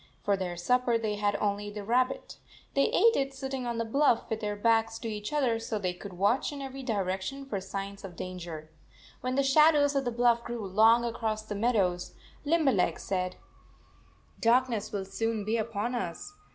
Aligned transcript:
For 0.23 0.35
their 0.35 0.57
supper 0.57 0.97
they 0.97 1.17
had 1.17 1.35
only 1.35 1.69
the 1.69 1.83
rabbit. 1.83 2.37
They 2.73 2.85
ate 2.85 3.15
it 3.15 3.35
sitting 3.35 3.67
on 3.67 3.77
the 3.77 3.85
bluff, 3.85 4.27
with 4.31 4.39
their 4.39 4.55
backs 4.55 4.97
to 4.97 5.07
each 5.07 5.31
other 5.31 5.59
so 5.59 5.77
they 5.77 5.93
could 5.93 6.13
watch 6.13 6.51
in 6.51 6.59
every 6.59 6.81
direction 6.81 7.45
for 7.45 7.61
signs 7.61 8.03
of 8.03 8.15
danger. 8.15 8.71
When 9.19 9.35
the 9.35 9.43
shadow 9.43 9.83
of 9.83 10.03
the 10.03 10.09
bluff 10.11 10.43
grew 10.43 10.65
long 10.65 11.05
across 11.05 11.43
the 11.43 11.53
meadows, 11.53 12.15
Lim 12.45 12.65
berleg 12.65 12.97
said:" 12.97 13.35
Darkness 14.41 14.91
will 14.91 15.05
soon 15.05 15.45
be 15.45 15.57
upon 15.57 15.93
us. 15.93 16.33